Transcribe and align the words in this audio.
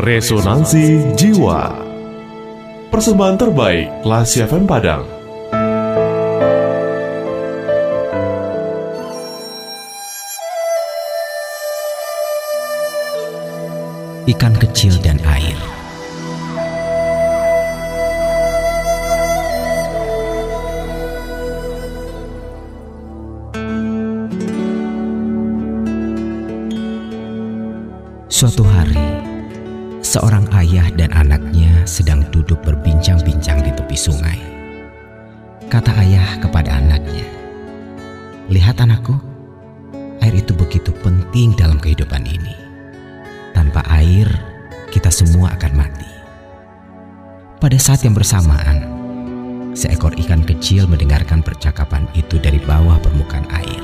Resonansi 0.00 1.12
Jiwa. 1.12 1.76
Persembahan 2.88 3.36
terbaik 3.36 4.00
Kelas 4.00 4.32
FM 4.32 4.64
Padang. 4.64 5.04
Ikan 14.24 14.56
kecil 14.56 14.96
dan 15.04 15.20
air. 15.28 15.60
Suatu 28.32 28.64
hari, 28.64 28.96
seorang 30.10 30.42
ayah 30.58 30.90
dan 30.98 31.14
anaknya 31.14 31.86
sedang 31.86 32.26
duduk 32.34 32.58
berbincang-bincang 32.66 33.62
di 33.62 33.70
tepi 33.70 33.94
sungai. 33.94 34.42
Kata 35.70 35.94
ayah 36.02 36.34
kepada 36.42 36.82
anaknya, 36.82 37.22
"Lihat, 38.50 38.82
anakku, 38.82 39.14
air 40.18 40.34
itu 40.34 40.50
begitu 40.50 40.90
penting 41.06 41.54
dalam 41.54 41.78
kehidupan 41.78 42.26
ini. 42.26 42.58
Tanpa 43.54 43.86
air, 43.86 44.26
kita 44.90 45.14
semua 45.14 45.54
akan 45.54 45.78
mati." 45.78 46.10
Pada 47.62 47.78
saat 47.78 48.02
yang 48.02 48.18
bersamaan, 48.18 48.82
seekor 49.78 50.18
ikan 50.26 50.42
kecil 50.42 50.90
mendengarkan 50.90 51.38
percakapan 51.38 52.10
itu 52.18 52.34
dari 52.42 52.58
bawah 52.58 52.98
permukaan 52.98 53.46
air. 53.54 53.82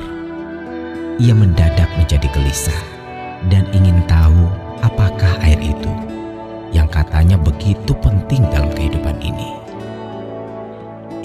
Ia 1.23 1.39
mendadak 1.39 1.87
menjadi 1.95 2.27
gelisah 2.34 2.83
dan 3.47 3.62
ingin 3.70 4.03
tahu 4.11 4.51
apakah 4.83 5.39
air 5.47 5.62
itu 5.62 6.16
yang 6.87 6.95
katanya 6.95 7.34
begitu 7.34 7.91
penting 7.98 8.47
dalam 8.55 8.70
kehidupan 8.70 9.19
ini. 9.19 9.59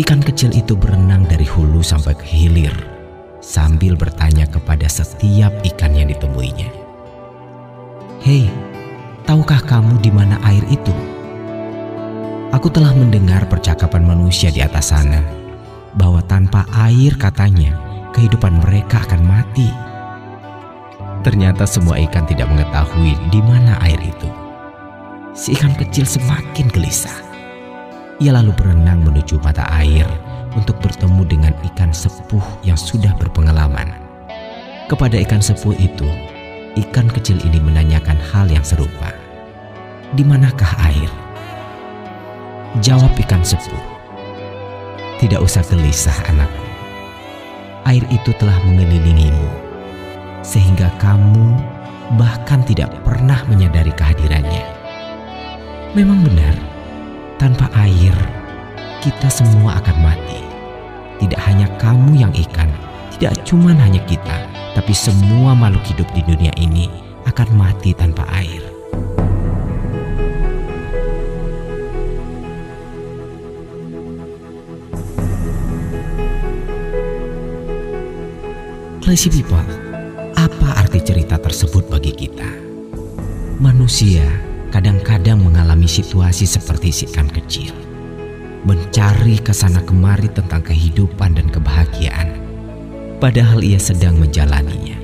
Ikan 0.01 0.25
kecil 0.25 0.49
itu 0.57 0.73
berenang 0.73 1.29
dari 1.29 1.45
hulu 1.45 1.85
sampai 1.85 2.17
ke 2.17 2.25
hilir 2.25 2.73
sambil 3.45 3.93
bertanya 3.93 4.49
kepada 4.49 4.89
setiap 4.89 5.53
ikan 5.61 5.93
yang 5.93 6.09
ditemuinya. 6.09 6.65
Hei, 8.25 8.49
tahukah 9.29 9.61
kamu 9.61 10.01
di 10.01 10.09
mana 10.09 10.41
air 10.49 10.65
itu? 10.73 10.93
Aku 12.49 12.73
telah 12.73 12.97
mendengar 12.97 13.45
percakapan 13.45 14.01
manusia 14.01 14.49
di 14.49 14.65
atas 14.65 14.89
sana 14.89 15.21
bahwa 15.93 16.25
tanpa 16.25 16.65
air 16.89 17.13
katanya 17.21 17.77
kehidupan 18.17 18.65
mereka 18.65 19.05
akan 19.05 19.21
mati. 19.29 19.69
Ternyata 21.21 21.69
semua 21.69 22.01
ikan 22.01 22.25
tidak 22.25 22.49
mengetahui 22.49 23.13
di 23.29 23.39
mana 23.45 23.77
air 23.85 24.01
itu. 24.01 24.50
Si 25.31 25.55
ikan 25.55 25.71
kecil 25.79 26.03
semakin 26.03 26.67
gelisah. 26.67 27.15
Ia 28.19 28.35
lalu 28.35 28.51
berenang 28.51 28.99
menuju 29.07 29.39
mata 29.39 29.63
air 29.79 30.03
untuk 30.59 30.75
bertemu 30.83 31.23
dengan 31.23 31.53
ikan 31.71 31.95
sepuh 31.95 32.43
yang 32.67 32.75
sudah 32.75 33.15
berpengalaman. 33.15 33.95
Kepada 34.91 35.15
ikan 35.23 35.39
sepuh 35.39 35.71
itu, 35.79 36.03
ikan 36.83 37.07
kecil 37.07 37.39
ini 37.47 37.63
menanyakan 37.63 38.19
hal 38.19 38.51
yang 38.51 38.61
serupa. 38.61 39.15
Di 40.11 40.27
manakah 40.27 40.75
air? 40.83 41.07
Jawab 42.83 43.15
ikan 43.23 43.39
sepuh. 43.39 44.03
Tidak 45.23 45.39
usah 45.39 45.63
gelisah 45.71 46.27
anakku. 46.27 46.67
Air 47.87 48.03
itu 48.11 48.35
telah 48.35 48.59
mengelilingimu 48.67 49.47
sehingga 50.43 50.91
kamu 50.99 51.55
bahkan 52.19 52.59
tidak 52.67 52.91
pernah 53.07 53.39
menyadari 53.47 53.95
kehadirannya. 53.95 54.80
Memang 55.91 56.23
benar, 56.23 56.55
tanpa 57.35 57.67
air 57.83 58.15
kita 59.03 59.27
semua 59.27 59.75
akan 59.83 59.97
mati. 59.99 60.39
Tidak 61.19 61.35
hanya 61.43 61.67
kamu 61.83 62.15
yang 62.15 62.31
ikan, 62.31 62.71
tidak 63.11 63.35
cuma 63.43 63.75
hanya 63.75 63.99
kita, 64.07 64.47
tapi 64.71 64.95
semua 64.95 65.51
makhluk 65.51 65.83
hidup 65.91 66.07
di 66.15 66.23
dunia 66.23 66.55
ini 66.55 66.87
akan 67.27 67.59
mati 67.59 67.91
tanpa 67.91 68.23
air. 68.31 68.63
Lazy 79.03 79.27
people, 79.27 79.59
apa 80.39 80.87
arti 80.87 81.03
cerita 81.03 81.35
tersebut 81.35 81.91
bagi 81.91 82.15
kita? 82.15 82.47
Manusia 83.59 84.50
kadang-kadang 84.71 85.43
mengalami 85.43 85.85
situasi 85.85 86.47
seperti 86.47 86.89
si 86.89 87.03
ikan 87.11 87.27
kecil. 87.27 87.75
Mencari 88.63 89.37
ke 89.37 89.51
sana 89.51 89.83
kemari 89.83 90.31
tentang 90.31 90.63
kehidupan 90.63 91.35
dan 91.35 91.51
kebahagiaan. 91.51 92.39
Padahal 93.19 93.61
ia 93.61 93.77
sedang 93.77 94.17
menjalaninya. 94.17 94.97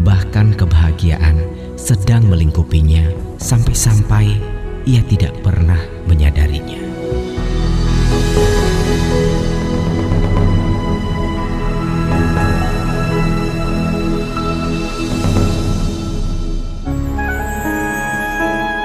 Bahkan 0.00 0.56
kebahagiaan 0.56 1.36
sedang 1.74 2.24
melingkupinya 2.30 3.04
sampai-sampai 3.42 4.38
ia 4.86 5.02
tidak 5.04 5.34
pernah 5.42 5.78
menyadarinya. 6.06 6.80